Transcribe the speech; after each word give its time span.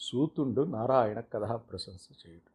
సూతుండు 0.00 0.60
నారాయణ 0.62 1.20
కథా 1.20 1.56
ప్రశంస 1.56 2.08
చేయుడు. 2.26 2.50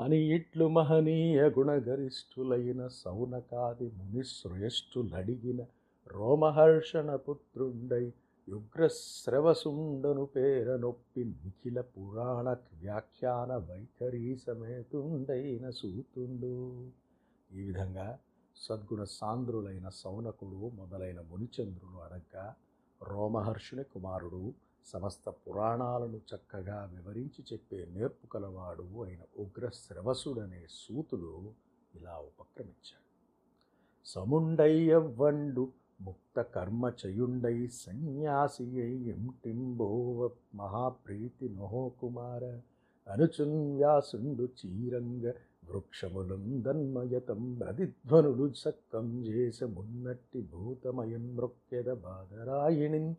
అని 0.00 0.16
ఇట్లు 0.16 0.68
మహనీయ 0.68 1.42
గుణగరిష్ఠులైన 1.42 2.86
సౌనకాది 2.86 3.90
మునిశ్రేష్ఠులడిగిన 3.90 5.64
రోమహర్షణ 6.06 7.16
పుత్రుండై 7.16 8.12
యుగ్రశ్రవసుండను 8.48 10.24
పేర 10.24 10.76
నొప్పి 10.76 11.24
నిఖిల 11.24 11.80
పురాణ 11.80 12.48
వ్యాఖ్యాన 12.48 13.56
వైఖరి 13.56 14.38
సమేతుండైన 14.46 15.70
సూతుండు. 15.70 16.86
ఈ 17.52 17.62
విధంగా 17.62 18.18
సద్గుణ 18.56 19.04
సాంద్రులైన 19.04 19.88
సౌనకుడు 19.88 20.70
మొదలైన 20.74 21.20
మునిచంద్రులు 21.20 21.98
అనగా 21.98 22.54
రోమహర్షుని 23.02 23.84
కుమారుడు 23.84 24.52
సమస్త 24.86 25.30
పురాణాలను 25.30 26.16
చక్కగా 26.16 26.90
వివరించి 26.94 27.44
చెప్పే 27.52 27.86
నేర్పు 27.92 28.26
కలవాడు 28.26 29.04
అయిన 29.04 29.20
ఉగ్రశ్రవసుడనే 29.38 30.62
సూతుడు 30.70 31.50
ఇలా 31.94 32.14
ఉపక్రమించాడు. 32.14 33.06
సముండయ్యవ్వండు 34.06 35.68
ముక్త 36.00 36.42
కర్మ 36.42 36.92
చయుండై 37.06 37.66
సన్యాసి 37.66 38.64
ఎంటింబోవ 39.10 40.30
మహాప్రీతి 40.54 41.48
నోహో 41.48 41.88
కుమార. 41.88 42.60
అనుచున్ 43.12 43.76
వ్యాసుండు 43.76 44.44
చీరంగ 44.44 45.32
వృక్షములందన్మయతం 45.70 47.62
రదిధ్వనుడు 47.62 48.52
సక్కం 48.56 49.26
చేసమున్నట్టి 49.26 50.42
భూతమయం 50.42 51.36
మృక్యద 51.36 51.92
బాధరాయిణిన్ 51.92 53.14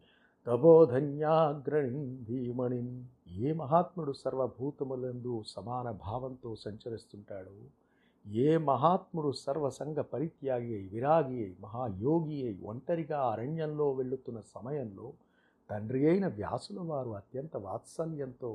తపోధన్యాగ్రణిన్ 0.47 2.11
ధీమణిం. 2.27 2.85
ఏ 3.39 3.47
మహాత్ముడు 3.53 4.11
సర్వభూతములందు 4.21 5.33
సమాన 5.55 5.87
భావంతో 6.03 6.49
సంచరిస్తుంటాడు 6.55 7.55
ఏ 8.25 8.47
మహాత్ముడు 8.69 9.29
సర్వసంగ 9.41 9.99
పరిత్యాగి 10.13 10.71
అయి 10.77 10.87
విరాగి 10.87 11.37
అయి 11.43 11.55
మహాయోగి 11.59 12.37
అయి 12.43 12.57
ఒంటరిగా 12.63 13.19
అరణ్యంలో 13.31 13.87
వెళ్ళుతున్న 13.91 14.39
సమయంలో 14.55 15.07
తండ్రి 15.69 16.01
అయిన 16.07 16.27
వ్యాసుల 16.37 16.79
వారు 16.89 17.11
అత్యంత 17.11 17.55
వాత్సల్యంతో 17.57 18.51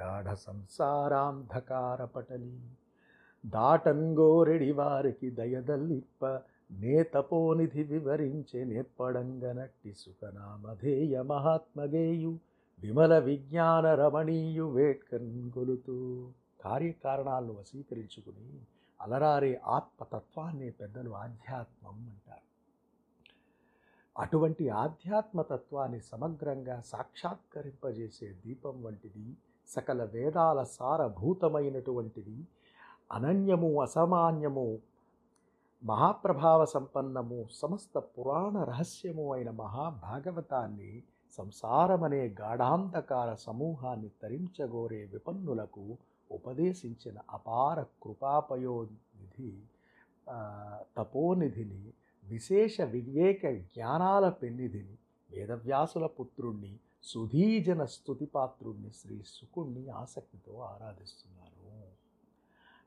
గాఢ 0.00 0.34
సంసారాంధకార 0.34 2.04
పటలి. 2.04 2.60
దాటంగోరెడి 3.46 4.72
వారికి 4.72 5.30
దయదల్లిప్ప 5.30 6.40
నేతపోనిధి 6.70 7.82
వివరించే 7.82 8.64
నేర్పడంగనట్టి 8.64 9.92
సుఖనామధేయ 9.94 11.22
మహాత్మగేయు 11.22 12.32
విమల 12.82 13.18
విజ్ఞాన 13.18 13.86
రమణీయు 13.94 14.66
వేట్కన్ 14.68 15.28
గొలుతూ 15.56 15.96
కార్యకారణాలను 16.60 17.52
వశీకరించుకుని 17.52 18.48
అలరారే 19.00 19.60
ఆత్మతత్వాన్ని 19.68 20.70
పెద్దలు 20.70 21.10
ఆధ్యాత్మం 21.14 21.96
అంటారు. 22.08 22.46
అటువంటి 24.16 24.68
ఆధ్యాత్మతత్వాన్ని 24.76 26.00
సమగ్రంగా 26.02 26.80
సాక్షాత్కరింపజేసే 26.84 28.28
దీపం 28.44 28.76
వంటిది 28.82 29.26
సకల 29.68 30.04
వేదాల 30.04 30.62
సారభూతమైనటువంటిది 30.74 32.38
అనన్యము 33.10 33.82
అసామాన్యము 33.82 34.66
మహాప్రభావ 35.84 36.64
సంపన్నము 36.64 37.48
సమస్త 37.52 37.98
పురాణ 37.98 38.64
రహస్యము 38.64 39.34
అయిన 39.34 39.50
మహాభాగవతాన్ని 39.50 41.02
సంసారమనే 41.38 42.28
గాఢాంధకార 42.40 43.34
సమూహాన్ని 43.34 44.10
తరించగోరే 44.22 45.04
విపన్నులకు 45.04 45.98
ఉపదేశించిన 46.30 47.18
అపార 47.30 47.82
కృపాపయోనిధి 47.82 49.62
తపోనిధిని 50.98 51.92
విశేష 52.24 52.80
వివేక 52.80 53.46
జ్ఞానాల 53.46 54.28
పెన్నిధిని 54.28 54.96
వేదవ్యాసుల 55.30 56.06
పుత్రుణ్ణి 56.06 56.78
సుధీజన 57.02 57.84
స్థుతిపాత్రుణ్ణి 57.84 58.90
శ్రీ 58.90 59.22
సుకుణ్ణి 59.26 59.88
ఆసక్తితో 59.88 60.58
ఆరాధిస్తున్నారు. 60.58 61.50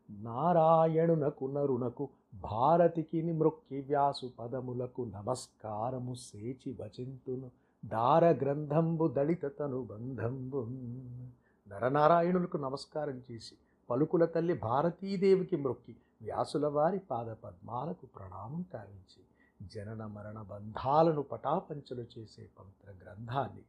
నారాయణునకు 0.09 1.45
నరునకు 1.45 2.09
భారతికి 2.33 3.33
మృక్కి 3.33 3.81
వ్యాసు 3.81 4.31
పదములకు 4.39 5.01
నమస్కారము 5.03 6.13
సేచి 6.13 6.77
వచింతును 6.81 7.51
దార 7.85 8.25
గ్రంథంబు 8.25 9.07
దళిత 9.07 9.59
తను 9.59 9.83
బంధంబు. 9.83 10.67
నరనారాయణులకు 11.67 12.57
నమస్కారం 12.57 13.21
చేసి 13.31 13.55
పలుకుల 13.89 14.25
తల్లి 14.25 14.53
భారతీదేవికి 14.53 15.55
మృక్కి 15.55 15.95
వ్యాసుల 16.21 16.67
వారి 16.67 16.99
పాద 16.99 17.25
పద్మాలకు 17.25 18.05
ప్రణామం 18.05 18.65
కావించి 18.73 19.21
జనన 19.67 20.05
మరణ 20.05 20.41
బంధాలను 20.41 21.21
పటాపంచలు 21.21 22.05
చేసే 22.17 22.47
పవిత్ర 22.59 23.05
గ్రంథాన్ని 23.05 23.61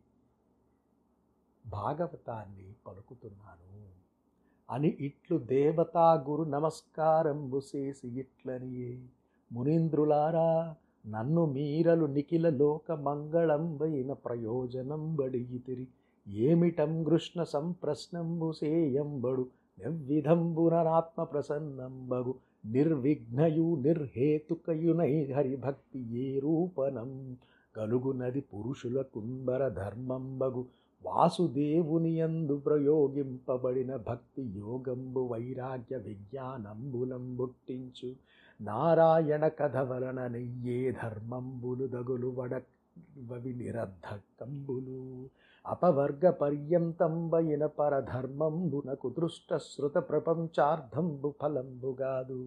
భాగవతాన్ని 1.66 2.74
పలుకుతున్నాను. 2.86 3.97
అని 4.70 4.96
ఇట్లు 5.00 5.38
దేవతా 5.38 6.24
గురు 6.28 6.42
నమస్కారంబు 6.42 7.60
చేసి 7.76 8.08
ఇట్లనియే. 8.20 8.98
మునీంద్రులారా 9.52 10.74
నన్ను 11.06 11.46
మీరలు 11.46 12.06
నిఖిల 12.06 12.48
లోక 12.48 12.92
మంగళంబైన 12.92 14.12
ప్రయోజనం 14.12 15.16
బడిగితిరి 15.16 15.88
ఏమిటం 16.28 17.04
కృష్ణ 17.04 17.42
సంప్రశ్నంబు 17.42 18.52
సేయంబడు 18.52 19.46
నిర్విధంబునరాత్మ 19.78 21.22
ప్రసన్నంబగు. 21.22 22.34
నిర్విఘ్నయు 22.64 23.76
నిర్హేతుకయునై 23.80 25.32
హరిభక్తి 25.32 26.18
ఏ 26.18 26.38
రూపనం. 26.38 27.36
కలుగునది 27.76 28.40
పురుషుల 28.40 29.02
కుంబర 29.02 29.68
ధర్మంబగు. 29.68 30.64
వాసుదేవుని 31.04 32.10
యందు 32.18 32.56
ప్రయోగింపబడిన 32.56 33.96
భక్తి 33.96 34.42
యోగంబు 34.42 35.20
వైరాగ్య 35.20 35.96
విజ్ఞానంబులం 35.96 37.36
బుట్టించు 37.36 38.10
నారాయణ 38.60 39.48
కథ 39.48 39.76
వలన 39.76 40.26
నెయ్యే 40.26 40.92
ధర్మంబులు 41.02 41.86
దగులు 41.86 42.28
వడవి 42.38 43.52
నిరర్ధకంబులు. 43.54 45.02
అపవర్గ 45.66 46.30
పర్యంతంబైన 46.30 47.66
పరధర్మంబునకు 47.66 49.08
దృష్టశ్రుత 49.08 49.96
ప్రపంచార్థంబు 50.10 51.34
ఫలంబుగాదు 51.42 52.42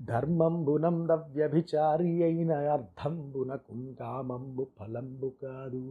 ధర్మంబునం 0.00 1.06
వ్యభిచారి 1.32 2.22
అయిన 2.22 2.52
అర్థంబునకు 2.52 3.76
కామంబు 4.00 4.66
ఫలంబు 4.78 5.30
కాదు. 5.42 5.84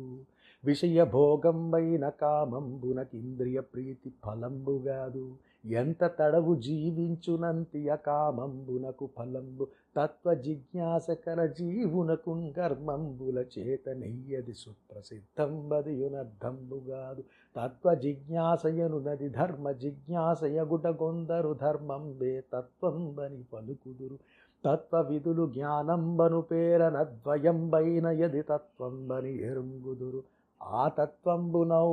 విషయభోగంబైన 0.66 2.10
కామంబునకింద్రియ 2.10 3.60
ప్రీతి 3.60 4.14
ఫలంబుగాదు 4.26 5.36
ఎంత 5.66 6.12
తడవు 6.20 6.56
జీవించునంతి 6.56 7.90
అకామంబునకు 7.90 9.10
ఫలంబు. 9.18 9.68
తత్వ 9.98 10.34
జిజ్ఞాసకర 10.34 11.46
జీవునకు 11.46 12.52
కర్మంబుల 12.58 13.46
చేత 13.60 13.90
నెయ్యది 13.90 14.54
సుప్రసిద్ధంబదియునర్థంబుగాదు. 14.54 17.24
తత్వ 17.58 17.96
జిజ్ఞాసయనునది 17.96 19.30
ధర్మ 19.30 19.72
జిజ్ఞాసయగుట 19.72 20.88
కొందరు 20.88 21.58
ధర్మంబే 21.62 22.44
తత్వంబని 22.54 23.46
పలుకుదురు. 23.54 24.20
తత్వవిధులు 24.66 25.48
జ్ఞానంబను 25.48 26.42
పేరనద్వయంబైన 26.42 28.08
యది 28.08 28.42
తత్వంబని 28.42 29.44
ఎరుంగుదురు. 29.44 30.24
ఆ 30.62 30.84
తత్వంబునౌ 30.98 31.88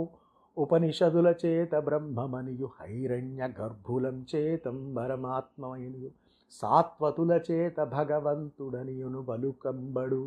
ఉపనిషదుల 0.56 1.28
చేత 1.42 1.74
బ్రహ్మమనియు 1.84 2.68
హైరణ్య 2.76 3.48
గర్భులం 3.58 4.18
చేతం 4.30 4.78
పరమాత్మమనియు 4.96 6.10
సాత్వతుల 6.52 7.32
చేత 7.46 7.78
భగవంతుడనియును 7.92 9.20
బలుకంబడు 9.22 10.22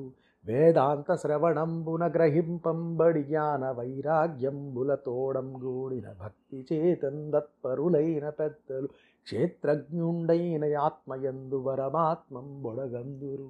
వేదాంత 0.46 1.10
శ్రవణంబున 1.16 2.04
గ్రహింపంబడి 2.08 3.22
జ్ఞాన 3.24 3.64
వైరాగ్యంబుల 3.72 4.92
తోడం 5.06 5.48
గూడిన 5.62 6.08
భక్తి 6.22 6.60
చేతందత్పరులైన 6.70 8.26
పెద్దలు 8.30 8.90
క్షేత్రజ్ఞుండైన 9.28 10.66
ఆత్మయందు 10.80 11.58
వరమాత్మం 11.66 12.48
బొడగందురు 12.62 13.50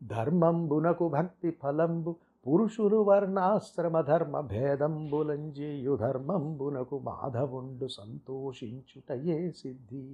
ధర్మంబునకు 0.00 1.06
భక్తి 1.08 1.50
ఫలంబు 1.62 2.12
పురుషులు 2.46 2.96
వర్ణాశ్రమ 2.96 4.00
ధర్మ 4.00 4.40
భేదంబులంజేయు 4.40 5.96
ధర్మంబునకు 5.96 6.98
మాధవుండు 6.98 7.88
సంతోషించుటయే 7.88 9.50
సిద్ధి. 9.50 10.04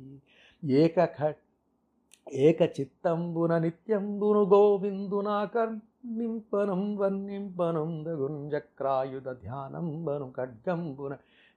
ఏక 0.62 0.96
ఏక 2.40 2.62
చిత్తంబున 2.81 3.58
నిత్యంబును 3.58 4.43
గోవిందునా 4.44 5.44
కర్ణింపనం 5.44 6.96
వర్ణింపనం 6.96 8.05
దగుంజక్రాయుధ 8.05 9.29
ధ్యానంబను 9.43 10.32
ఖడ్గంబున 10.37 11.12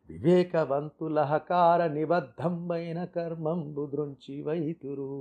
వివేకవంతులహకార 0.09 1.87
నిబద్ధంబైన 1.87 3.05
కర్మంబు 3.05 3.85
దృంచి 3.85 4.41
వైతురు 4.41 5.11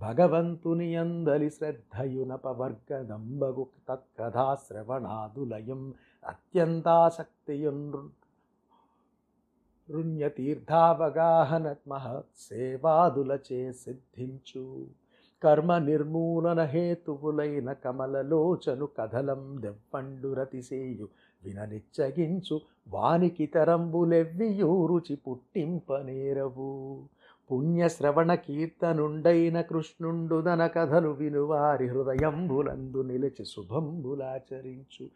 భగవంతుని 0.00 0.96
అందలి 0.96 1.50
శ్రద్ధయునపవర్గదంబగు 1.50 3.66
తత్కథాశ్రవణాదులయం 3.88 5.94
అత్యంతాసక్తియున్ 6.28 7.92
రుణ్యతీర్థావగాహన 9.90 11.74
మహత్సేవాదులచే 11.88 13.72
సిద్ధించు. 13.72 14.86
కర్మ 15.42 15.78
నిర్మూలన 15.78 16.62
హేతువులైన 16.62 17.72
కమలలోచను 17.72 18.86
కథలం 18.86 19.60
దెవ్వండురతిసేయు. 19.60 21.08
విననిచ్చగించు 21.44 22.60
వానికి 22.88 23.46
తరంబులెవ్వియూ 23.46 24.86
రుచి 24.86 25.16
పుట్టింపనేరవు. 25.16 27.02
పుణ్యశ్రవణ 27.50 28.34
కీర్తనుండైన 28.34 29.60
కృష్ణుండు 29.60 30.40
దన 30.40 30.66
కథలు 30.66 31.08
వినువారి 31.08 31.86
హృదయంబులందు 31.88 33.02
నిలిచి 33.02 33.44
శుభంబులాచరించు 33.44 35.06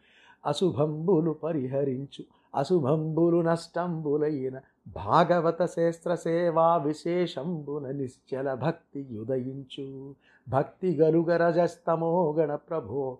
అశుభంబులు 0.45 1.31
పరిహరించు 1.31 2.23
అశుభంబులు 2.55 3.41
నష్టంబులైన 3.41 4.59
భాగవత 4.87 5.65
శాస్త్ర 5.65 6.15
సేవా 6.15 6.77
విశేషంబున 6.77 7.91
నిశ్చల 7.91 8.53
భక్తి 8.53 9.07
యుదయించు. 9.11 10.15
భక్తి 10.49 10.95
గలుగరజస్తమో 10.95 12.31
గణ 12.31 12.55
ప్రభో 12.55 13.17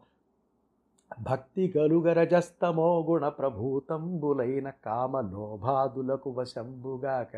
భక్తి 1.21 1.73
గలుగరజస్తమో 1.77 3.05
గుణ 3.09 3.27
ప్రభూతంబులైన 3.27 4.71
కామలోభాదులకు 4.85 6.29
వశంబుగాక 6.29 7.33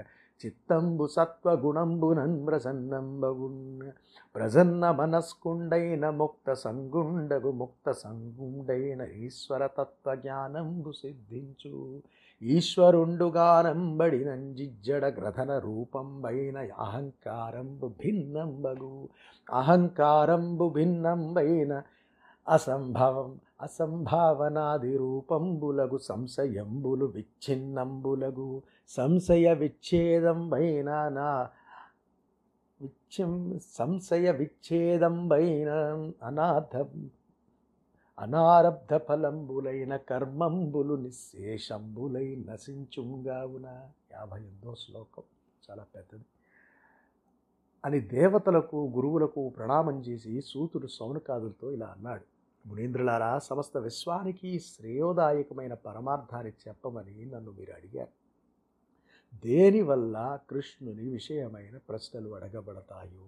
చిత్తంబు 0.45 1.07
సత్వగుణంబునన్ 1.07 2.47
ప్రసన్నంబగున్న 2.47 3.91
ప్రసన్న 4.35 4.91
మనస్కుండైన 4.91 6.09
ముక్త 6.09 6.53
సంగుండగు 6.53 7.51
ముక్త 7.51 7.91
సంగుండైన 7.91 9.01
ఈశ్వర 9.01 9.67
తత్వజ్ఞానంబు 9.67 10.91
సిద్ధించు. 10.91 12.01
ఈశ్వరుండుగానంబడినంజిజ్జడ 12.41 15.05
గ్రథన 15.05 15.59
రూపంబైన 15.59 16.69
అహంకారంబు 16.79 17.87
భిన్నంబగు. 17.87 19.09
అహంకారంబు 19.53 20.69
భిన్నంబైన 20.69 21.81
అసంభవం 22.49 23.39
అసంభావనాది 23.61 24.97
రూపంబులగు 24.97 25.97
సంశయంబులు 25.97 27.05
విచ్ఛిన్నంబులగు 27.05 28.61
సంశయ 28.87 29.53
విచ్ఛేదంబైన 29.53 31.09
నా 31.09 31.49
విచ్ఛిం 32.81 33.59
సంశయ 33.71 34.31
విచ్ఛేదంబైన 34.31 35.69
అనాథ 36.23 36.85
అనారబ్ధ 38.19 38.95
ఫలంబులైన 38.95 39.95
కర్మంబులు 39.95 40.93
నిశేషంబులై 40.93 42.45
నశించుగావున? 42.49 43.65
యాభై 44.13 44.39
ఎనిమిదో 44.39 44.75
శ్లోకం. 44.75 45.23
చాలా 45.69 45.85
పెద్దది. 45.95 46.25
అని 47.85 47.99
దేవతలకు 47.99 48.91
గురువులకు 48.95 49.49
ప్రణామం 49.49 49.99
చేసి 49.99 50.41
సూతుడు 50.41 50.87
సౌనకాదులతో 50.87 51.71
ఇలా 51.71 51.85
అన్నాడు. 51.85 52.34
మునీంద్రులారా 52.65 53.39
సమస్త 53.39 53.77
విశ్వానికి 53.77 54.59
శ్రేయోదాయకమైన 54.59 55.73
పరమార్థాన్ని 55.73 56.53
చెప్పమని 56.67 57.25
నన్ను 57.25 57.51
మీరు 57.51 57.71
అడిగారు. 57.71 58.13
దేనివల్ల 59.45 60.39
కృష్ణుని 60.49 61.09
విషయమైన 61.09 61.77
ప్రశ్నలు 61.77 62.29
అడగబడతాయో 62.29 63.27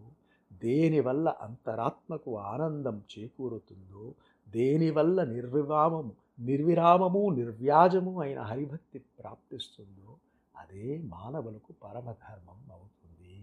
దేనివల్ల 0.53 1.29
అంతరాత్మకు 1.41 2.37
ఆనందం 2.37 3.01
చేకూరుతుందో 3.13 4.13
దేనివల్ల 4.49 5.23
నిర్విరామము 5.23 6.13
నిర్విరామము 6.39 7.29
నిర్వ్యాజము 7.29 8.21
అయిన 8.21 8.39
హరిభక్తి 8.39 8.99
ప్రాప్తిస్తుందో 9.19 10.15
అదే 10.55 10.97
మానవులకు 10.97 11.73
పరమధర్మం 11.83 12.59
అవుతుంది. 12.71 13.33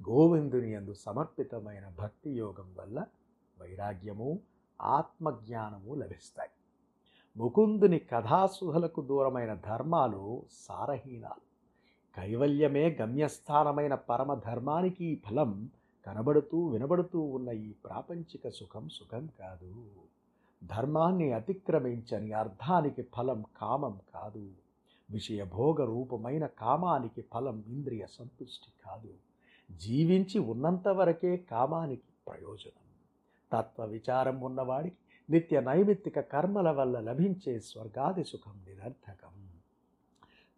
గోవిందుని 0.00 0.72
యందు 0.72 0.94
సమర్పితమైన 0.94 1.86
భక్తి 1.98 2.30
యోగం 2.30 2.68
వల్ల 2.78 3.06
వైరాగ్యము 3.56 4.40
ఆత్మజ్ఞానము 4.82 5.94
లభిస్తాయి. 5.94 6.50
ముకుందుని 7.36 7.98
కథాసుహలకు 7.98 9.00
దూరమైన 9.00 9.54
ధర్మాలు 9.54 10.42
సారహీనాలు. 10.52 11.46
కైవల్యమే 12.16 12.90
గమ్యస్థానమైన 12.90 13.94
పరమధర్మానికి 13.94 15.22
ఫలం 15.26 15.70
కనబడుతూ 16.06 16.66
వినబడుతూ 16.66 17.20
ఉన్న 17.20 17.50
ఈ 17.50 17.72
ప్రాపంచిక 17.72 18.48
సుఖం 18.48 18.88
సుఖం 18.88 19.28
కాదు. 19.40 19.86
ధర్మాన్ని 20.64 21.32
అతిక్రమించని 21.32 22.32
అర్థానికి 22.32 23.02
ఫలం 23.02 23.44
కామం 23.60 23.98
కాదు. 24.14 24.50
విషయభోగ 25.10 25.84
రూపమైన 25.84 26.46
కామానికి 26.46 27.24
ఫలం 27.32 27.64
ఇంద్రియ 27.66 28.06
సంతుష్టి 28.06 28.72
కాదు. 28.84 29.14
జీవించి 29.76 30.38
ఉన్నంత 30.38 30.88
వరకే 30.88 31.36
కామానికి 31.36 32.02
ప్రయోజనం. 32.28 32.85
తత్వ 33.56 33.84
విచారం 33.84 34.40
ఉన్నవాడికి 34.40 34.96
నిత్య 35.30 35.60
నైమిత్తిక 35.60 36.20
కర్మల 36.20 36.70
వల్ల 36.70 37.00
లభించే 37.00 37.60
స్వర్గాది 37.60 38.24
సుఖం 38.24 38.60
నిరర్థకం. 38.68 39.48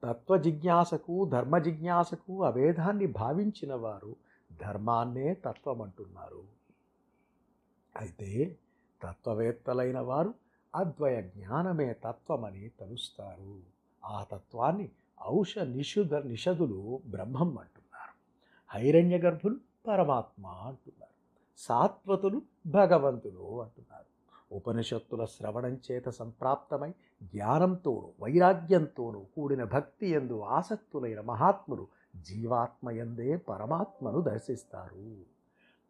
తత్వ 0.05 0.37
జిజ్ఞాసకు 0.37 1.29
ధర్మ 1.29 1.59
జిజ్ఞాసకు 1.59 2.45
అభేదాన్ని 2.45 3.07
భావించిన 3.07 3.75
వారు 3.75 4.17
ధర్మాన్నే 4.61 5.35
తత్వం 5.35 5.83
అంటున్నారు 5.83 6.43
అయితే 7.97 8.57
తత్వవేత్తలైన 9.03 10.01
వారు 10.01 10.35
అద్వయ 10.75 11.23
జ్ఞానమే 11.23 11.93
తత్వమని 11.93 12.71
తలుస్తారు. 12.81 13.61
ఆ 14.05 14.27
తత్వాన్ని 14.33 14.91
ఔష 15.29 15.59
నిషుధ 15.59 16.15
నిషదులు 16.15 17.01
బ్రహ్మం 17.07 17.59
అంటున్నారు. 17.59 18.15
హైరణ్య 18.71 19.19
గర్భులు 19.19 19.57
పరమాత్మ 19.89 20.47
అంటున్నారు. 20.47 21.08
సాత్వతులు 21.59 22.43
భగవంతులు 22.67 23.63
అంటున్నారు. 23.63 24.09
ఉపనిషత్తుల 24.55 25.25
శ్రవణం 25.25 25.81
చేత 25.91 26.09
సంప్రాప్తమై 26.09 26.91
జ్ఞానంతోనూ 27.23 28.13
వైరాగ్యంతోనూ 28.21 29.21
కూడిన 29.21 29.65
భక్తి 29.65 30.07
ఎందు 30.07 30.41
ఆసక్తులైన 30.41 31.21
మహాత్ములు 31.21 31.87
జీవాత్మయందే 32.17 33.37
పరమాత్మను 33.37 34.21
దర్శిస్తారు. 34.21 35.17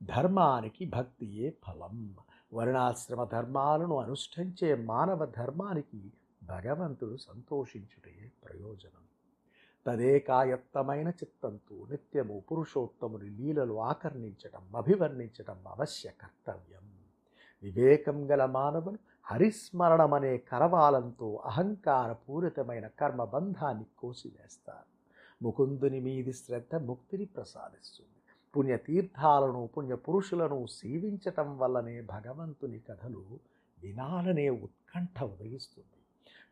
ధర్మానికి 0.03 0.87
భక్తియే 0.87 1.55
ఫలం. 1.67 2.17
వర్ణాశ్రమ 2.55 3.25
ధర్మాలను 3.25 3.97
అనుష్ఠించే 3.97 4.75
మానవ 4.75 5.27
ధర్మానికి 5.27 6.13
భగవంతుడు 6.43 7.17
సంతోషించుటే 7.17 8.33
ప్రయోజనం. 8.45 9.08
తదేకాయత్తమైన 9.87 11.09
చిత్తంతో 11.09 11.87
నిత్యము 11.91 12.43
పురుషోత్తముని 12.53 13.31
లీలలు 13.31 13.81
ఆకర్ణించటం 13.81 14.77
అభివర్ణించటం 14.77 15.59
అవశ్య 15.67 16.11
కర్తవ్యం. 16.11 16.91
వివేకం 17.63 18.31
గల 18.31 18.45
మానవులు 18.45 18.99
హరిస్మరణమనే 19.25 20.37
కరవాలంతో 20.37 21.37
అహంకార 21.37 22.13
పూరితమైన 22.13 22.87
కర్మబంధాన్ని 22.87 23.85
కోసివేస్తారు. 23.99 24.99
ముకుందుని 25.45 26.01
మీది 26.01 26.33
శ్రద్ధ 26.33 26.75
ముక్తిని 26.75 27.25
ప్రసాదిస్తుంది. 27.25 28.11
పుణ్యతీర్థాలను 28.57 29.69
పుణ్యపురుషులను 29.77 30.67
సేవించటం 30.67 31.59
వల్లనే 31.59 32.01
భగవంతుని 32.01 32.79
కథలు 32.79 33.25
వినాలనే 33.83 34.49
ఉత్కంఠ 34.49 35.23
ఉదయిస్తుంది. 35.23 35.98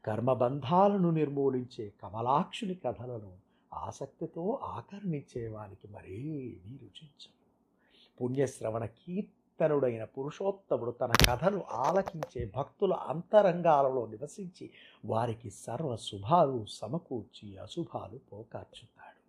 కర్మబంధాలను 0.06 1.10
నిర్మూలించే 1.10 1.92
కమలాక్షుని 2.02 2.74
కథలను 2.74 3.32
ఆసక్తితో 3.74 4.58
ఆకర్ణించేవానికి 4.62 5.88
మరేమీ 5.88 6.76
రుచించవు 6.82 7.36
పుణ్యశ్రవణ 8.20 8.84
కీర్తనుడైన 8.84 10.04
పురుషోత్తముడు 10.04 10.90
తన 10.90 11.12
కథను 11.28 11.62
ఆలకించే 11.70 12.52
భక్తుల 12.56 12.92
అంతరంగాలలో 12.92 14.06
నివసించి 14.06 14.70
వారికి 15.04 15.50
సర్వ 15.50 15.96
శుభాలు 15.96 16.64
సమకూర్చి 16.70 17.58
అశుభాలు 17.58 18.18
పోకార్చుతాడు. 18.32 19.20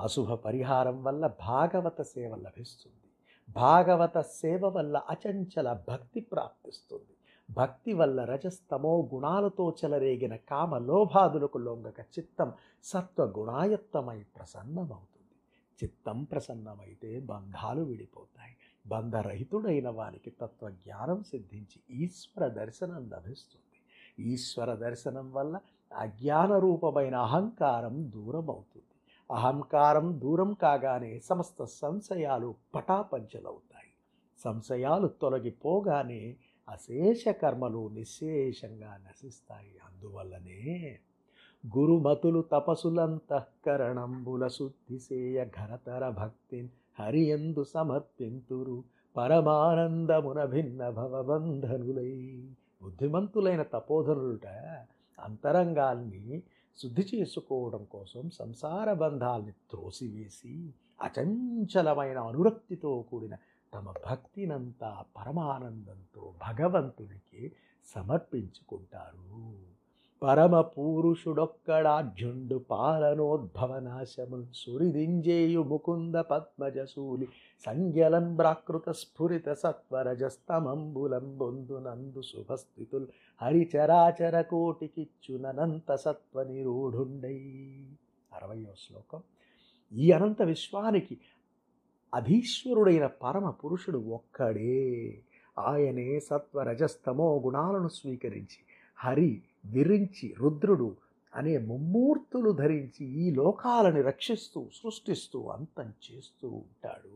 అశుభ 0.00 0.32
పరిహారం 0.32 1.04
వల్ల 1.04 1.26
భాగవత 1.26 2.02
సేవ 2.02 2.34
లభిస్తుంది. 2.36 3.08
భాగవత 3.52 4.20
సేవ 4.20 4.66
వల్ల 4.66 4.96
అచంచల 4.96 5.84
భక్తి 5.88 6.20
ప్రాప్తిస్తుంది. 6.20 7.14
భక్తి 7.50 7.92
వల్ల 7.92 8.24
రజస్తమో 8.24 9.08
గుణాలతో 9.14 9.76
చెలరేగిన 9.84 10.36
కామ 10.36 10.78
లోభాదులకు 10.78 11.58
లొంగక 11.58 12.00
చిత్తం 12.00 12.52
సత్వగుణాయత్తమై 12.84 14.24
ప్రసన్నమవుతుంది. 14.36 15.36
చిత్తం 15.84 16.24
ప్రసన్నమైతే 16.24 17.20
బంధాలు 17.20 17.82
విడిపోతాయి. 17.82 18.56
బంధరహితుడైన 18.86 19.88
వానికి 19.88 20.30
తత్వజ్ఞానం 20.30 21.22
సిద్ధించి 21.22 22.04
ఈశ్వర 22.04 22.48
దర్శనం 22.48 23.10
లభిస్తుంది. 23.10 23.78
ఈశ్వర 24.32 24.74
దర్శనం 24.74 25.32
వల్ల 25.32 25.60
అజ్ఞాన 25.96 26.58
రూపమైన 26.58 27.14
అహంకారం 27.14 28.12
దూరం 28.14 28.50
అవుతుంది 28.50 28.84
అహంకారం 29.30 30.20
దూరం 30.20 30.52
కాగానే 30.52 31.18
సమస్త 31.18 31.64
సంశయాలు 31.64 32.54
పటాపంచలవుతాయి. 32.74 33.90
సంశయాలు 34.44 35.08
తొలగిపోగానే 35.08 36.36
అశేష 36.70 37.24
కర్మలు 37.42 37.88
నిశేషంగా 37.88 38.92
నశిస్తాయి. 39.06 39.74
అందువల్లనే 39.86 40.98
గురుమతులు 41.64 42.40
తపసులంతఃకరణంబుల 42.52 44.48
శుద్ధిసేయ 44.48 45.44
ఘనతర 45.44 46.08
భక్తిన్ 46.10 46.68
హరియందు 47.00 47.64
సమర్పింతురు 47.64 48.84
పరమానందమున 49.16 50.44
భిన్న 50.44 50.90
భవబంధనులై. 50.90 52.14
బుద్ధిమంతులైన 52.82 53.62
తపోధనులుట 53.62 54.46
అంతరంగాల్ని 55.18 56.42
శుద్ధి 56.78 57.04
చేసుకోవడం 57.14 57.84
కోసం 57.84 58.30
సంసార 58.30 58.92
బంధాల్ని 58.92 59.52
త్రోసివేసి 59.52 60.54
అచంచలమైన 61.02 62.18
అనురక్తితో 62.18 63.04
కూడిన 63.10 63.34
తమ 63.74 63.90
భక్తినంతా 63.90 65.04
పరమానందంతో 65.16 66.34
భగవంతునికి 66.48 67.52
సమర్పించుకుంటారు. 67.94 69.56
పరమ 70.22 70.60
పురుషుడొక్కడాఢ్యుండు 70.60 72.64
పాలనోద్భవనాశముల్ 72.70 74.46
సురిదింజేయు 74.54 75.62
ముకుంద 75.62 76.14
పద్మజసూలి 76.14 77.28
సంజ్ఞలం 77.66 78.36
ప్రాకృత 78.36 78.90
స్ఫురిత 78.90 79.52
సత్వరజస్తమంబులంబొందునందు 79.52 82.22
శుభస్థితుల్ 82.22 83.06
హరిచరాచర 83.42 84.40
కోటికిచ్చునంత 84.40 85.94
సత్వ 85.94 86.42
నిరూఢుండై 86.42 87.38
అరవయో 88.32 88.74
శ్లోకం. 88.74 89.22
ఈ 89.92 90.10
అనంత 90.10 90.42
విశ్వానికి 90.42 91.18
అధీశ్వరుడైన 92.14 93.06
పరమ 93.06 93.50
పురుషుడు 93.50 93.98
ఒక్కడే. 93.98 95.18
ఆయనే 95.58 96.20
సత్వరజస్తమో 96.20 97.40
గుణాలను 97.44 97.88
స్వీకరించి 97.88 98.60
హరి 98.96 99.42
విరించి 99.66 100.34
రుద్రుడు 100.38 100.96
అనే 101.34 101.58
ముమ్మూర్తులు 101.58 102.50
ధరించి 102.50 103.06
ఈ 103.06 103.30
లోకాలని 103.30 104.02
రక్షిస్తూ 104.02 104.66
సృష్టిస్తూ 104.74 105.46
అంతం 105.46 105.92
చేస్తూ 106.10 106.48
ఉంటాడు. 106.48 107.10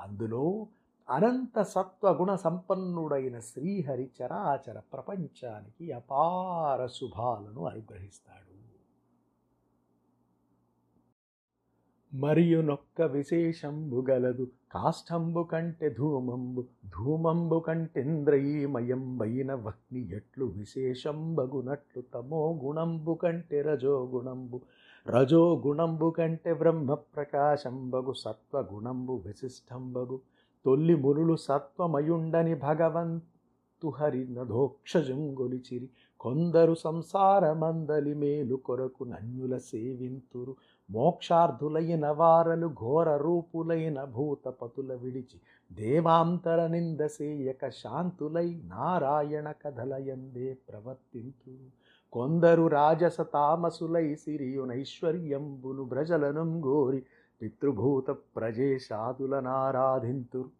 అందులో 0.00 0.66
అనంత 1.10 1.62
సత్వగుణ 1.62 2.34
సంపన్నుడైన 2.34 3.38
శ్రీహరి 3.38 4.10
చరాచర 4.22 4.80
ప్రపంచానికి 4.92 5.92
అపార 5.92 6.86
శుభాలను 6.86 7.66
అనుగ్రహిస్తాడు. 7.66 8.49
మరియు 12.14 12.60
నొక్క 12.60 13.02
విశేషంబు 13.02 14.04
గలదు. 14.10 14.46
కాష్టంబు 14.72 15.42
కంటే 15.42 15.88
ధూమంబు 15.90 16.64
ధూమంబు 16.86 17.58
కంటేంద్రయీమయంబైన 17.58 19.54
వగ్ని 19.54 20.10
ఎట్లు 20.16 20.44
విశేషంబగునట్లు 20.44 22.02
తమో 22.14 22.60
గుణంబు 22.64 23.14
కంటే 23.14 23.62
రజో 23.62 24.10
గుణంబు 24.14 24.60
రజో 25.08 25.62
కంటే 26.16 26.54
బ్రహ్మ 26.54 26.94
ప్రకాశంబగు 26.94 28.12
సత్వగుణంబు 28.12 29.22
విశిష్టంబగు. 29.26 30.20
తొల్లి 30.64 30.94
మునులు 30.94 31.36
సత్వమయుండని 31.36 32.54
భగవంతు 32.54 33.88
హరి 33.88 34.34
నధోక్షజంగొలిచిరి 34.34 35.88
కొందరు 36.20 36.74
సంసారమందలి 36.74 38.14
మేలు 38.14 38.56
కొరకు 38.56 39.04
నన్యుల 39.04 39.56
సేవింతురు. 39.56 40.56
మోక్షార్థులైన 40.90 42.06
వారలు 42.18 42.68
ఘోర 42.80 43.16
రూపులైన 43.16 44.04
భూతపతుల 44.14 44.94
విడిచి 44.94 45.38
దేవాంతర 45.70 46.66
నిందసేయక 46.66 47.76
శాంతులై 47.76 48.58
నారాయణ 48.72 49.52
కథలయందే 49.62 50.56
ప్రవర్తింతు 50.68 51.52
కొందరు 52.12 52.68
రాజస 52.68 53.20
తామసులై 53.32 54.14
సిరియునైశ్వర్యంబును 54.14 55.84
భ్రజలను 55.84 56.62
గోరి 56.64 57.02
పితృభూత 57.40 58.10
ప్రజేశాదులనారాధింతురు 58.36 60.50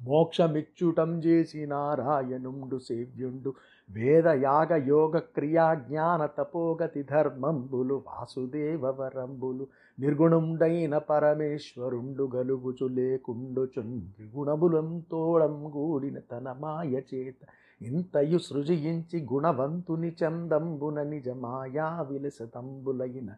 మోక్షమిచ్చుటం 0.00 1.22
చేసి 1.24 1.66
నారాయణుండు 1.66 2.82
సేవ్యుండు 2.82 3.54
వేద 3.90 4.26
యాగ 4.42 4.76
యోగ 4.86 5.18
క్రియా 5.18 5.74
జ్ఞాన 5.74 6.26
తపోగతి 6.26 7.02
ధర్మంబులు 7.02 7.94
వాసుదేవవరంబులు 8.06 9.64
నిర్గుణుండైన 10.00 10.98
పరమేశ్వరుండు 10.98 12.30
గలుగుచు 12.34 12.88
లేకుండుచున్ 12.88 14.00
త్రిగుణములం 14.16 14.90
గూడిన 15.74 16.18
తన 16.18 16.52
మాయ 16.60 16.94
చేత 17.14 17.40
ఇంతయు 17.80 18.38
సృజించి 18.38 19.26
గుణవంతుని 19.32 20.12
చందంబున 20.20 21.02
నిజ 21.02 21.28
మాయా 21.28 22.06
విలసతంబులైన 22.10 23.30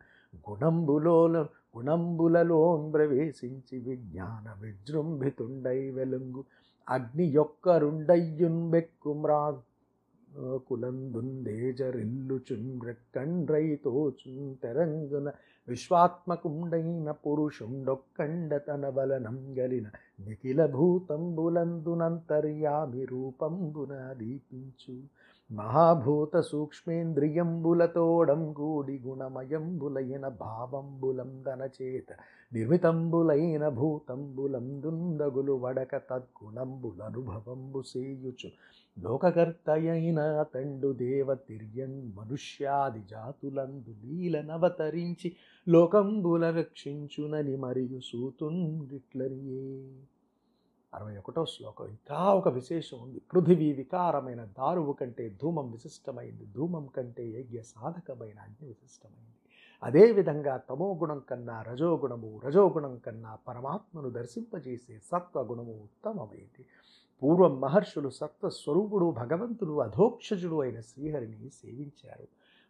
గుణంబులోల 0.50 1.36
గుణంబులలోన్ 1.76 2.92
ప్రవేశించి 2.92 3.78
విజ్ఞాన 3.78 4.46
విజృంభితుండై 4.60 5.90
వెలుంగు. 5.90 6.42
అగ్ని 6.88 7.26
యొక్కరుండయ్యున్ 7.26 8.70
బెక్కుమ్రా 8.70 9.40
కులందుందేజరిల్లుచున్ 9.40 9.71
రెక్కండ్రైతోచున్ 12.84 14.56
తెరంగున 14.62 15.32
విశ్వాత్మకుండైన 15.68 17.10
పురుషుండొక్కండ 17.10 18.56
తన 18.56 18.88
బలనం 18.88 19.54
గలిన 19.58 19.90
నిఖిల 20.20 20.66
భూతంబులందునంతర్యామి 20.66 23.04
రూపంబున 23.04 24.14
దీపించు. 24.18 25.02
మహాభూత 25.52 26.40
సూక్ష్మేంద్రియంబులతోడం 26.40 28.52
కూడి 28.52 29.00
గుణమయంబులైన 29.06 30.28
భావంబులందన 30.40 31.68
చేత 31.76 32.12
నిర్మితంబులైన 32.52 33.68
భూతంబులందుందగులు 33.68 35.54
వడక 35.64 35.96
తద్గుణంబులనుభవంబు 36.10 37.82
సేయుచు. 37.82 38.50
లోకకర్తయైన 38.96 40.20
తండు 40.54 40.92
దేవ 40.92 41.34
తిర్యం 41.48 42.12
మనుష్యాది 42.16 43.02
జాతులందు 43.10 43.92
లీలనవతరించి 44.02 45.30
లోకంబుల 45.66 46.50
రక్షించునని 46.50 47.56
మరియు 47.56 48.00
సూతుండిట్లనియే 48.10 49.68
అరవై 50.94 51.16
ఒకటో 51.16 51.46
శ్లోకం. 51.46 51.86
ఇంకా 51.86 52.34
ఒక 52.34 52.48
విశేషం 52.48 52.98
ఉంది. 53.02 53.22
పృథివీ 53.32 53.72
వికారమైన 53.72 54.44
దారువు 54.44 54.92
కంటే 54.92 55.38
ధూమం 55.42 55.70
విశిష్టమైంది. 55.70 56.46
ధూమం 56.46 56.86
కంటే 56.86 57.28
యజ్ఞ 57.28 57.60
సాధకమైన 57.60 58.38
అగ్ని 58.38 58.66
విశిష్టమైంది. 58.66 59.36
అదేవిధంగా 59.82 60.56
తమోగుణం 60.56 61.22
కన్నా 61.30 61.62
రజోగుణము 61.62 62.40
రజోగుణం 62.44 62.98
కన్నా 62.98 63.38
పరమాత్మను 63.48 64.10
దర్శింపజేసే 64.10 64.98
సత్వగుణము 64.98 65.72
ఉత్తమమైంది. 65.72 66.66
పూర్వం 67.22 67.60
మహర్షులు 67.60 68.08
సత్వస్వరూపుడు 68.08 69.10
భగవంతుడు 69.10 69.80
అధోక్షజుడు 69.80 70.60
అయిన 70.60 70.80
శ్రీహరిని 70.80 71.50
సేవించారు. 71.50 72.28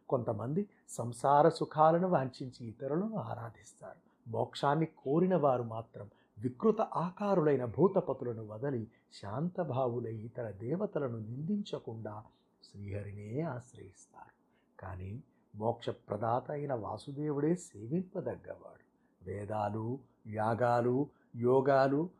కొంతమంది 0.08 0.68
సంసార 0.88 1.48
సుఖాలను 1.48 2.08
వాంఛించి 2.08 2.66
ఇతరులను 2.66 3.16
ఆరాధిస్తారు. 3.16 4.30
మోక్షాన్ని 4.30 4.86
కోరిన 4.86 5.36
వారు 5.36 5.62
మాత్రం 5.62 6.10
వికృత 6.42 6.80
ఆకారులైన 6.80 7.64
భూతపతులను 7.64 8.46
వదలి 8.46 8.88
శాంతభావులై 9.12 10.14
ఇతర 10.14 10.50
దేవతలను 10.50 11.18
నిందించకుండా 11.18 12.24
శ్రీహరినే 12.64 13.40
ఆశ్రయిస్తారు. 13.40 14.32
కానీ 14.80 15.22
మోక్షప్రదాత 15.56 16.50
అయిన 16.50 16.74
వాసుదేవుడే 16.74 17.54
సేవింపదగ్గవాడు. 17.54 18.82
వేదాలు 19.30 19.98
యాగాలు 20.26 21.06
యోగాలు 21.36 22.10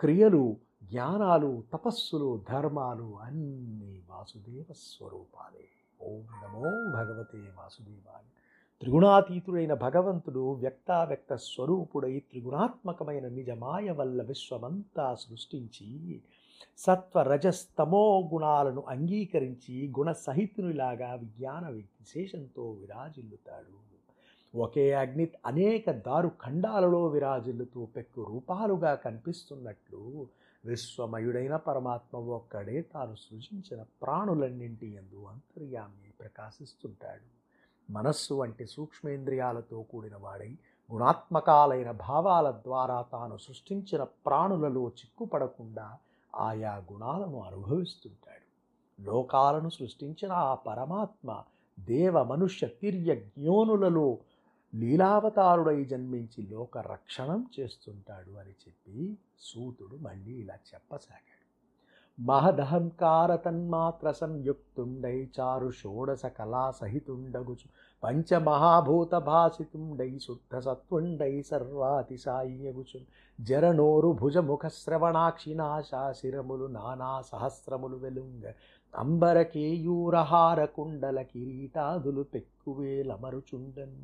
క్రియలు 0.00 0.56
జ్ఞానాలు 0.84 1.62
తపస్సులు 1.72 2.42
ధర్మాలు 2.48 3.18
అన్నీ 3.18 4.02
వాసుదేవ 4.10 4.64
స్వరూపాలే. 4.72 5.68
ఓం 6.02 6.26
నమో 6.44 6.92
భగవతే 6.92 7.38
వాసుదేవాయ. 7.38 8.24
త్రిగుణాతీతుడైన 8.82 9.74
భగవంతుడు 9.74 10.52
వ్యక్తావ్యక్త 10.52 11.34
స్వరూపుడై 11.34 12.18
త్రిగుణాత్మకమైన 12.18 13.28
నిజమాయ 13.28 13.90
వల్ల 13.90 14.22
విశ్వమంతా 14.22 15.14
సృష్టించి 15.14 16.20
సత్వ 16.78 17.22
రజస్తమో 17.22 18.30
గుణాలను 18.34 18.84
అంగీకరించి 18.88 19.92
గుణ 19.98 20.12
సహితునిలాగా 20.12 21.14
విజ్ఞాన 21.14 21.68
విశేషంతో 21.68 22.70
విరాజిల్లుతాడు. 22.70 23.74
ఒకే 24.56 24.92
అగ్ని 24.92 25.28
అనేక 25.46 25.90
దారు 25.90 26.28
ఖండాలలో 26.28 27.06
విరాజిల్లుతూ 27.06 27.86
పెక్కు 27.86 28.22
రూపాలుగా 28.22 28.94
కనిపిస్తున్నట్లు 28.94 30.26
విశ్వమయుడైన 30.64 31.56
పరమాత్మ 31.56 32.18
ఒక్కడే 32.18 32.80
తాను 32.80 33.14
సృజించిన 33.14 33.82
ప్రాణులన్నింటి 34.02 34.94
ఎందు 34.94 35.24
అంతర్యామి 35.24 36.10
ప్రకాశిస్తుంటాడు. 36.20 37.37
మనస్సు 37.90 38.34
వంటి 38.34 38.66
సూక్ష్మేంద్రియాలతో 38.66 39.82
కూడిన 39.82 40.16
వాడై 40.16 40.56
గుణాత్మకాలైన 40.92 41.90
భావాల 41.90 42.50
ద్వారా 42.50 43.02
తాను 43.12 43.36
సృష్టించిన 43.36 44.02
ప్రాణులలో 44.02 44.88
చిక్కుపడకుండా 44.88 45.96
ఆయా 46.34 46.76
గుణాలను 46.92 47.40
అనుభవిస్తుంటాడు. 47.40 48.46
లోకాలను 49.02 49.68
సృష్టించిన 49.68 50.32
ఆ 50.32 50.54
పరమాత్మ 50.54 51.42
దేవ 51.80 52.22
మనుష్య 52.22 52.66
తిర్య 52.66 53.14
జ్ఞోనులలో 53.14 54.18
లీలావతారుడై 54.74 55.84
జన్మించి 55.84 56.46
లోక 56.46 56.78
రక్షణం 56.78 57.46
చేస్తుంటాడు 57.60 58.30
అని 58.30 58.50
చెప్పి 58.50 59.18
సూతుడు 59.40 59.96
మళ్ళీ 59.96 60.32
ఇలా 60.32 60.54
చెప్పసాగాడు. 60.54 61.37
మహదహంకార 62.20 63.36
తన్మాత్ర 63.36 64.12
సంయుక్తుండై 64.12 65.28
చారు 65.40 65.70
షోడశ 65.70 66.22
కళా 66.26 66.70
సహితుండగుచు 66.70 67.68
పంచమహాభూత 68.04 69.14
భాసితుండై 69.14 70.18
శుద్ధ 70.18 70.58
సత్వుండై 70.58 71.42
సర్వాతిశాయ్యగుచు. 71.42 73.00
జరనోరు 73.40 74.12
భుజముఖ 74.12 74.66
శ్రవణాక్షి 74.66 75.56
శిరములు 76.10 76.66
నానా 76.66 77.22
సహస్రములు 77.26 77.96
వెలుంగ. 77.96 78.52
అంబరకేయూరహార 78.96 80.64
కుండల 80.64 81.22
కిరీటాదులు 81.22 82.22
పెక్కువేలమరుచుండన్. 82.22 83.96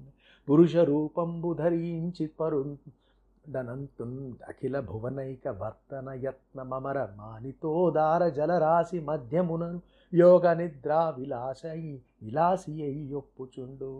పురుష 0.50 0.76
రూపంబు 0.76 1.54
ధరించి 1.54 2.26
పరు 2.26 2.76
దనంతున్ 3.44 4.18
అఖిల 4.48 4.76
భువనైక 4.80 5.48
వర్తన 5.60 6.08
యత్న 6.22 6.62
మమర 6.64 6.98
మానితోదార 7.16 8.22
జలరాశి 8.30 9.00
మధ్యమునను 9.00 9.80
యోగ 10.12 10.54
నిద్రా 10.54 11.00
విలాసై 11.10 11.80
విలాసి 12.22 12.74
అయ్యొప్పుచుండు 12.84 13.92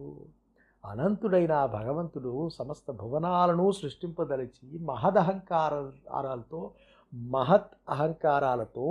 అనంతుడైన 0.85 1.55
భగవంతుడు 1.75 2.33
సమస్త 2.57 2.91
భువనాలను 2.99 3.67
సృష్టింపదలిచి 3.73 4.67
మహదహంకారాలతో 4.89 6.61
మహత్ 7.31 7.75
అహంకారాలతో 7.89 8.87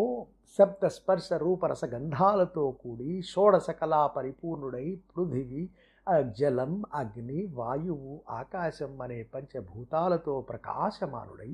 శబ్ద 0.60 0.86
స్పర్శ 0.95 1.27
రూపరస 1.41 1.83
గంధాలతో 1.93 2.65
కూడి 2.81 3.12
షోడశ 3.29 3.69
కళా 3.79 4.01
పరిపూర్ణుడై 4.15 4.88
పృథివి 5.10 5.63
జలం 6.07 6.72
అగ్ని 6.93 7.41
వాయువు 7.53 8.13
ఆకాశం 8.33 8.94
అనే 9.01 9.20
పంచభూతాలతో 9.33 10.33
ప్రకాశమానుడై 10.50 11.51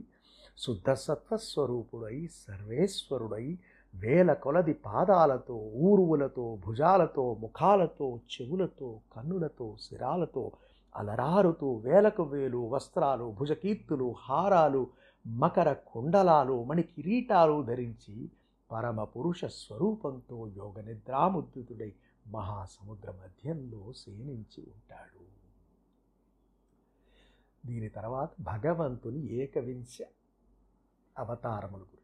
శుద్ధ 0.58 0.90
సత్వస్వరూపుడై 1.02 2.16
సర్వేశ్వరుడై 2.38 3.46
వేల 3.94 4.32
కొలది 4.42 4.74
పాదాలతో 4.84 5.56
ఊరువులతో 5.82 6.46
భుజాలతో 6.66 7.26
ముఖాలతో 7.40 8.08
చెవులతో 8.34 8.90
కన్నులతో 9.12 9.68
శిరాలతో 9.80 10.44
అలరారుతూ 10.96 11.70
వేలకు 11.80 12.24
వేలు 12.24 12.62
వస్త్రాలు 12.72 13.28
భుజకీర్తులు 13.40 14.10
హారాలు 14.26 14.84
మకర 15.26 15.70
కుండలాలు 15.88 16.58
మణి 16.64 16.84
కిరీటాలు 16.92 17.58
ధరించి 17.64 18.16
పరమ 18.70 19.04
పురుష 19.14 19.42
స్వరూపంతో 19.58 20.40
యోగ 20.56 20.76
నిద్రాముద్రితుడై 20.82 21.92
మహాసముద్ర 22.30 23.12
మధ్యంలో 23.12 23.94
శయనించి 23.94 24.64
ఉంటాడు. 24.64 25.40
దీని 27.68 27.90
తర్వాత 27.90 28.30
భగవంతుని 28.42 29.34
ఏకవింశ 29.34 29.98
అవతారములు 31.18 31.99